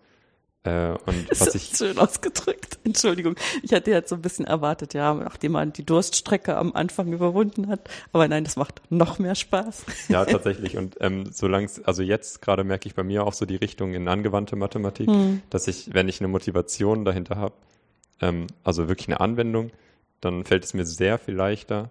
[0.65, 2.80] Äh, und das was ich schön ausgedrückt.
[2.86, 3.36] Entschuldigung.
[3.63, 7.67] Ich hatte jetzt so ein bisschen erwartet, ja, nachdem man die Durststrecke am Anfang überwunden
[7.67, 7.89] hat.
[8.13, 9.86] Aber nein, das macht noch mehr Spaß.
[10.08, 10.78] Ja, tatsächlich.
[10.78, 14.08] Und ähm, solange also jetzt gerade merke ich bei mir auch so die Richtung in
[14.08, 15.41] angewandte Mathematik, hm.
[15.49, 17.56] dass ich, wenn ich eine Motivation dahinter habe,
[18.21, 19.71] ähm, also wirklich eine Anwendung,
[20.21, 21.89] dann fällt es mir sehr viel leichter,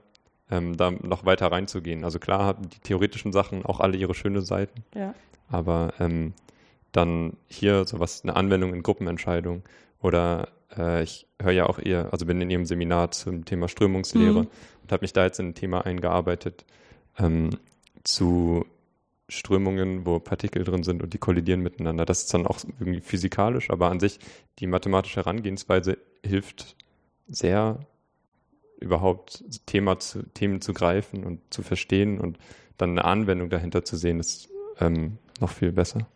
[0.51, 2.05] ähm, da noch weiter reinzugehen.
[2.05, 4.83] Also klar haben die theoretischen Sachen auch alle ihre schönen Seiten.
[4.95, 5.15] Ja.
[5.51, 6.33] Aber ähm,
[6.93, 9.63] dann hier sowas, eine Anwendung in Gruppenentscheidung
[10.01, 14.43] oder äh, ich höre ja auch ihr, also bin in ihrem Seminar zum Thema Strömungslehre
[14.43, 14.49] mhm.
[14.83, 16.65] und habe mich da jetzt in ein Thema eingearbeitet
[17.19, 17.51] ähm,
[18.05, 18.67] zu
[19.29, 22.05] Strömungen, wo Partikel drin sind und die kollidieren miteinander.
[22.05, 24.19] Das ist dann auch irgendwie physikalisch, aber an sich
[24.59, 26.77] die mathematische Herangehensweise hilft
[27.29, 27.79] sehr,
[28.81, 32.39] überhaupt Thema zu, Themen zu greifen und zu verstehen und
[32.77, 34.49] dann eine Anwendung dahinter zu sehen, ist
[34.81, 36.09] ähm, noch viel besser.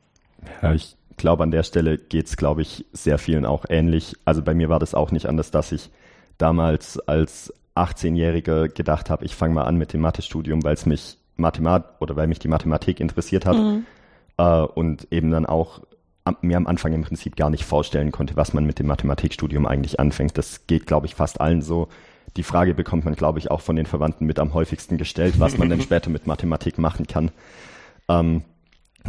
[0.62, 4.16] Ja, ich glaube, an der Stelle geht es, glaube ich, sehr vielen auch ähnlich.
[4.24, 5.90] Also bei mir war das auch nicht anders, dass ich
[6.38, 11.18] damals als 18-Jähriger gedacht habe, ich fange mal an mit dem Mathestudium, weil es mich
[11.36, 13.86] Mathemat oder weil mich die Mathematik interessiert hat mhm.
[14.38, 15.80] äh, und eben dann auch
[16.24, 19.66] am, mir am Anfang im Prinzip gar nicht vorstellen konnte, was man mit dem Mathematikstudium
[19.66, 20.36] eigentlich anfängt.
[20.38, 21.88] Das geht, glaube ich, fast allen so.
[22.36, 25.58] Die Frage bekommt man, glaube ich, auch von den Verwandten mit am häufigsten gestellt, was
[25.58, 27.30] man denn später mit Mathematik machen kann.
[28.08, 28.42] Ähm,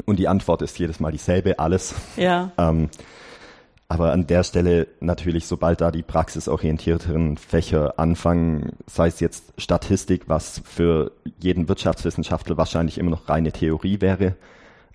[0.05, 1.95] und die Antwort ist jedes Mal dieselbe, alles.
[2.15, 2.51] Ja.
[2.57, 2.89] Ähm,
[3.89, 10.23] aber an der Stelle natürlich, sobald da die praxisorientierteren Fächer anfangen, sei es jetzt Statistik,
[10.27, 14.35] was für jeden Wirtschaftswissenschaftler wahrscheinlich immer noch reine Theorie wäre,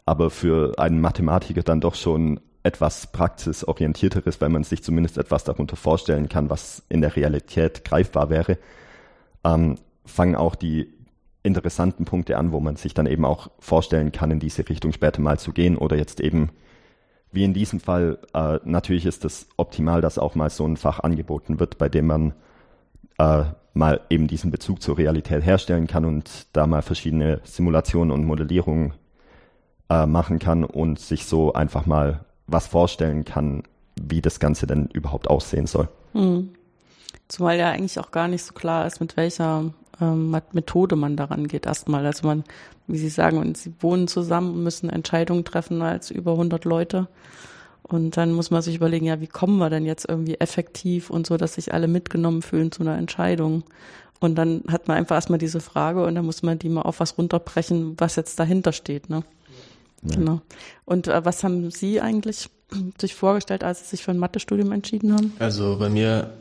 [0.04, 5.76] aber für einen Mathematiker dann doch schon etwas praxisorientierteres, weil man sich zumindest etwas darunter
[5.76, 8.58] vorstellen kann, was in der Realität greifbar wäre,
[9.42, 10.92] ähm, fangen auch die
[11.42, 15.20] interessanten Punkte an, wo man sich dann eben auch vorstellen kann, in diese Richtung später
[15.20, 16.50] mal zu gehen oder jetzt eben
[17.32, 21.00] wie in diesem Fall, äh, natürlich ist es optimal, dass auch mal so ein Fach
[21.00, 22.34] angeboten wird, bei dem man
[23.18, 28.26] äh, mal eben diesen Bezug zur Realität herstellen kann und da mal verschiedene Simulationen und
[28.26, 28.92] Modellierungen
[29.88, 33.62] äh, machen kann und sich so einfach mal was vorstellen kann,
[34.00, 35.88] wie das Ganze denn überhaupt aussehen soll.
[36.12, 36.50] Hm.
[37.28, 39.72] Zumal ja eigentlich auch gar nicht so klar ist, mit welcher
[40.02, 42.04] ähm, Methode man daran geht erstmal.
[42.04, 42.44] Also man,
[42.88, 47.08] wie Sie sagen, sie wohnen zusammen und müssen Entscheidungen treffen als über 100 Leute.
[47.82, 51.26] Und dann muss man sich überlegen, ja, wie kommen wir denn jetzt irgendwie effektiv und
[51.26, 53.64] so, dass sich alle mitgenommen fühlen zu einer Entscheidung.
[54.18, 57.00] Und dann hat man einfach erstmal diese Frage und dann muss man die mal auf
[57.00, 59.10] was runterbrechen, was jetzt dahinter steht.
[59.10, 59.24] Ne?
[60.02, 60.16] Ja.
[60.16, 60.40] Genau.
[60.84, 62.48] Und äh, was haben Sie eigentlich
[63.00, 65.32] sich vorgestellt, als Sie sich für ein Mathestudium entschieden haben?
[65.38, 66.32] Also bei mir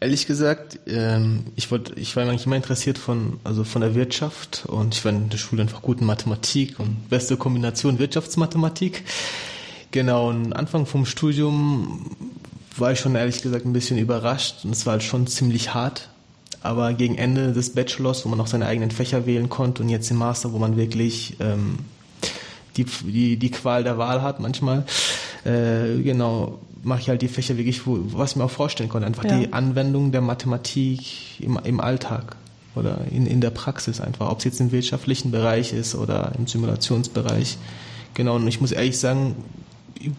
[0.00, 4.64] Ehrlich gesagt, ähm, ich, wollte, ich war eigentlich immer interessiert von, also von der Wirtschaft
[4.66, 9.02] und ich war in der Schule einfach gut in Mathematik und beste Kombination Wirtschaftsmathematik.
[9.90, 12.16] Genau, und Anfang vom Studium
[12.76, 16.10] war ich schon ehrlich gesagt ein bisschen überrascht und es war halt schon ziemlich hart.
[16.62, 20.10] Aber gegen Ende des Bachelors, wo man auch seine eigenen Fächer wählen konnte und jetzt
[20.12, 21.78] im Master, wo man wirklich ähm,
[22.76, 24.84] die, die, die Qual der Wahl hat manchmal,
[25.44, 29.06] äh, genau, mache ich halt die Fächer wirklich, wo, was ich mir auch vorstellen konnte,
[29.06, 29.38] einfach ja.
[29.38, 32.36] die Anwendung der Mathematik im, im Alltag
[32.74, 36.46] oder in, in der Praxis einfach, ob es jetzt im wirtschaftlichen Bereich ist oder im
[36.46, 37.58] Simulationsbereich.
[38.14, 39.36] Genau, und ich muss ehrlich sagen,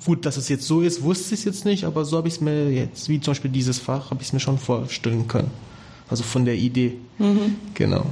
[0.06, 2.36] gut, dass es jetzt so ist, wusste ich es jetzt nicht, aber so habe ich
[2.36, 5.52] es mir jetzt, wie zum Beispiel dieses Fach, habe ich es mir schon vorstellen können.
[6.10, 6.98] Also von der Idee.
[7.18, 7.56] Mhm.
[7.76, 8.06] Genau.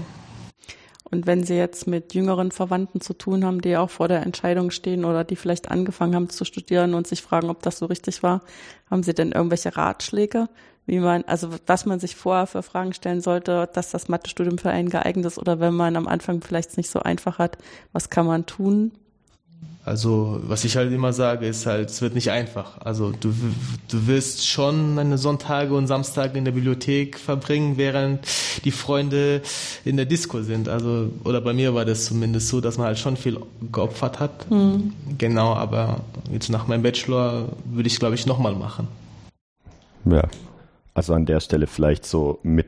[1.09, 4.71] Und wenn Sie jetzt mit jüngeren Verwandten zu tun haben, die auch vor der Entscheidung
[4.71, 8.23] stehen oder die vielleicht angefangen haben zu studieren und sich fragen, ob das so richtig
[8.23, 8.41] war,
[8.89, 10.49] haben Sie denn irgendwelche Ratschläge,
[10.85, 14.69] wie man, also was man sich vorher für Fragen stellen sollte, dass das Mathestudium für
[14.69, 17.57] einen geeignet ist oder wenn man am Anfang vielleicht nicht so einfach hat,
[17.93, 18.91] was kann man tun?
[19.87, 22.81] Also, was ich halt immer sage, ist halt, es wird nicht einfach.
[22.81, 23.33] Also, du,
[23.87, 28.19] du wirst schon deine Sonntage und Samstage in der Bibliothek verbringen, während
[28.65, 29.41] die Freunde
[29.85, 30.67] in der Disco sind.
[30.67, 33.39] Also, oder bei mir war das zumindest so, dass man halt schon viel
[33.71, 34.51] geopfert hat.
[34.51, 34.91] Mhm.
[35.17, 36.01] Genau, aber
[36.33, 38.89] jetzt nach meinem Bachelor würde ich, glaube ich, nochmal machen.
[40.03, 40.27] Ja,
[40.95, 42.67] also an der Stelle vielleicht so mit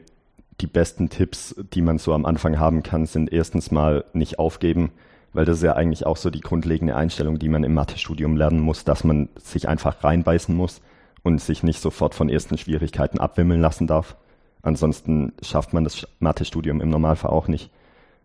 [0.62, 4.92] die besten Tipps, die man so am Anfang haben kann, sind erstens mal nicht aufgeben
[5.34, 8.60] weil das ist ja eigentlich auch so die grundlegende Einstellung, die man im Mathestudium lernen
[8.60, 10.82] muss, dass man sich einfach reinbeißen muss
[11.24, 14.16] und sich nicht sofort von ersten Schwierigkeiten abwimmeln lassen darf.
[14.62, 17.70] Ansonsten schafft man das Mathestudium im Normalfall auch nicht.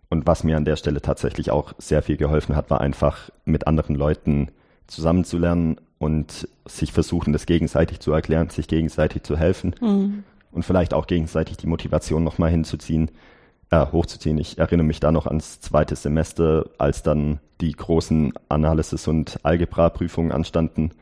[0.09, 3.67] Und was mir an der Stelle tatsächlich auch sehr viel geholfen hat, war einfach mit
[3.67, 4.49] anderen Leuten
[4.87, 10.25] zusammenzulernen und sich versuchen, das gegenseitig zu erklären, sich gegenseitig zu helfen mhm.
[10.53, 13.11] und vielleicht auch gegenseitig die Motivation nochmal hinzuziehen,
[13.75, 14.39] äh, hochzuziehen.
[14.39, 20.33] Ich erinnere mich da noch ans zweite Semester, als dann die großen Analysis- und Algebra-Prüfungen
[20.33, 20.93] anstanden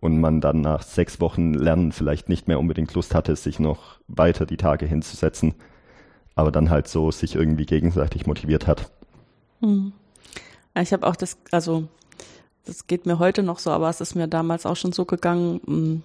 [0.00, 3.98] und man dann nach sechs Wochen Lernen vielleicht nicht mehr unbedingt Lust hatte, sich noch
[4.08, 5.54] weiter die Tage hinzusetzen,
[6.34, 8.90] aber dann halt so sich irgendwie gegenseitig motiviert hat.
[9.60, 9.92] Hm.
[10.78, 11.88] Ich habe auch das, also
[12.64, 15.60] das geht mir heute noch so, aber es ist mir damals auch schon so gegangen,
[15.66, 16.02] hm,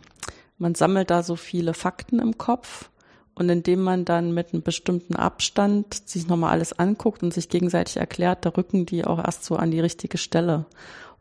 [0.57, 2.89] man sammelt da so viele Fakten im Kopf
[3.35, 7.97] und indem man dann mit einem bestimmten Abstand sich nochmal alles anguckt und sich gegenseitig
[7.97, 10.65] erklärt, da rücken die auch erst so an die richtige Stelle.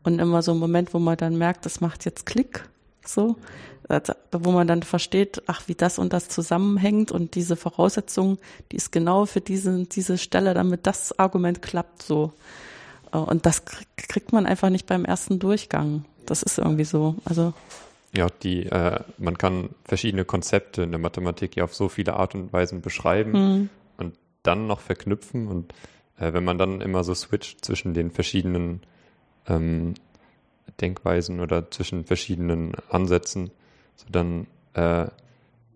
[0.03, 2.67] Und immer so ein Moment, wo man dann merkt, das macht jetzt Klick,
[3.05, 3.35] so,
[3.87, 8.39] also, wo man dann versteht, ach, wie das und das zusammenhängt und diese Voraussetzung,
[8.71, 12.33] die ist genau für diese, diese Stelle, damit das Argument klappt, so.
[13.11, 13.63] Und das
[13.95, 16.05] kriegt man einfach nicht beim ersten Durchgang.
[16.25, 17.15] Das ist irgendwie so.
[17.23, 17.53] Also
[18.15, 22.35] ja, die, äh, man kann verschiedene Konzepte in der Mathematik ja auf so viele Art
[22.35, 23.69] und Weisen beschreiben mhm.
[23.97, 25.47] und dann noch verknüpfen.
[25.47, 25.73] Und
[26.17, 28.81] äh, wenn man dann immer so switcht zwischen den verschiedenen
[29.47, 29.95] ähm,
[30.81, 33.51] Denkweisen oder zwischen verschiedenen Ansätzen,
[33.95, 35.07] so dann, äh,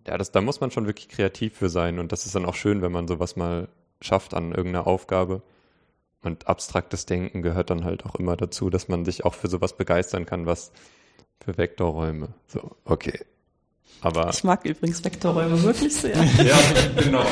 [0.07, 1.99] ja, das, da muss man schon wirklich kreativ für sein.
[1.99, 3.67] Und das ist dann auch schön, wenn man sowas mal
[4.01, 5.41] schafft an irgendeiner Aufgabe.
[6.21, 9.77] Und abstraktes Denken gehört dann halt auch immer dazu, dass man sich auch für sowas
[9.77, 10.71] begeistern kann, was
[11.43, 12.29] für Vektorräume.
[12.47, 13.19] So, okay.
[14.01, 16.15] Aber ich mag übrigens Vektorräume wirklich sehr.
[16.43, 16.57] ja,
[16.95, 17.25] genau.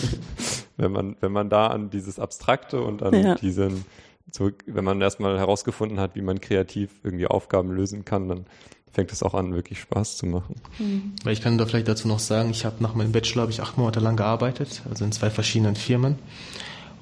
[0.76, 3.34] wenn man, wenn man da an dieses Abstrakte und an ja.
[3.36, 3.84] diesen,
[4.32, 8.46] so, wenn man erstmal herausgefunden hat, wie man kreativ irgendwie Aufgaben lösen kann, dann
[8.92, 10.56] fängt es auch an, wirklich Spaß zu machen.
[10.78, 11.14] Mhm.
[11.28, 13.78] Ich kann da vielleicht dazu noch sagen, ich habe nach meinem Bachelor habe ich acht
[13.78, 16.18] Monate lang gearbeitet, also in zwei verschiedenen Firmen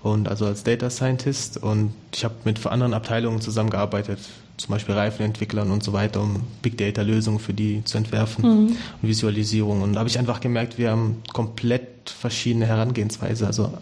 [0.02, 4.20] und also als Data Scientist und ich habe mit anderen Abteilungen zusammengearbeitet,
[4.58, 8.66] zum Beispiel Reifenentwicklern und so weiter, um Big Data Lösungen für die zu entwerfen mhm.
[9.02, 9.82] und Visualisierung.
[9.82, 13.72] Und da habe ich einfach gemerkt, wir haben komplett verschiedene Herangehensweise, also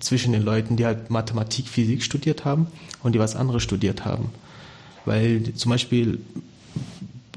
[0.00, 2.66] zwischen den Leuten, die halt Mathematik, Physik studiert haben
[3.02, 4.30] und die was anderes studiert haben.
[5.04, 6.18] Weil zum Beispiel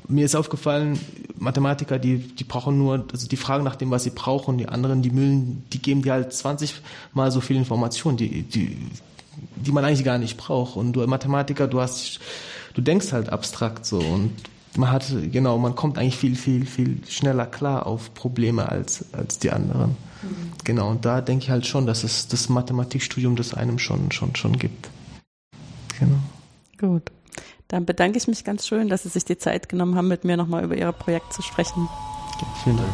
[0.09, 0.99] mir ist aufgefallen,
[1.37, 5.01] Mathematiker, die, die brauchen nur, also die fragen nach dem, was sie brauchen, die anderen,
[5.01, 6.73] die Mühlen, die geben dir halt 20
[7.13, 8.75] mal so viel Informationen, die, die,
[9.55, 10.75] die man eigentlich gar nicht braucht.
[10.75, 12.19] Und du Mathematiker, du hast,
[12.79, 14.33] du denkst halt abstrakt so und
[14.77, 19.37] man hat, genau, man kommt eigentlich viel, viel, viel schneller klar auf Probleme als, als
[19.39, 19.97] die anderen.
[20.21, 20.53] Mhm.
[20.63, 24.35] Genau, und da denke ich halt schon, dass es das Mathematikstudium das einem schon, schon,
[24.35, 24.89] schon gibt.
[25.99, 26.19] Genau.
[26.77, 27.11] Gut.
[27.67, 30.37] Dann bedanke ich mich ganz schön, dass Sie sich die Zeit genommen haben, mit mir
[30.37, 31.89] nochmal über Ihr Projekt zu sprechen.
[32.63, 32.89] Vielen Dank.